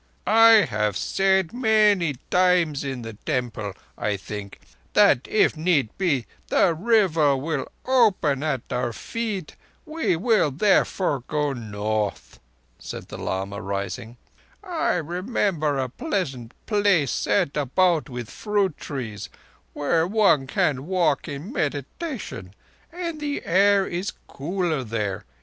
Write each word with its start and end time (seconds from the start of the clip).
"I 0.25 0.65
have 0.65 0.97
said 0.97 1.53
many 1.53 2.15
times—in 2.31 3.03
the 3.03 3.13
Temple, 3.23 3.73
I 3.95 4.17
think—that 4.17 5.27
if 5.27 5.55
need 5.55 5.95
be, 5.99 6.25
the 6.47 6.73
River 6.73 7.37
will 7.37 7.67
open 7.85 8.41
at 8.41 8.63
our 8.71 8.93
feet. 8.93 9.55
We 9.85 10.15
will 10.15 10.49
therefore 10.49 11.19
go 11.27 11.53
North," 11.53 12.39
said 12.79 13.09
the 13.09 13.19
lama, 13.19 13.61
rising. 13.61 14.17
"I 14.63 14.93
remember 14.93 15.77
a 15.77 15.87
pleasant 15.87 16.55
place, 16.65 17.11
set 17.11 17.55
about 17.55 18.09
with 18.09 18.27
fruit 18.27 18.77
trees, 18.79 19.29
where 19.73 20.07
one 20.07 20.47
can 20.47 20.87
walk 20.87 21.27
in 21.27 21.51
meditation—and 21.53 23.19
the 23.19 23.45
air 23.45 23.85
is 23.85 24.13
cooler 24.25 24.83
there. 24.83 25.25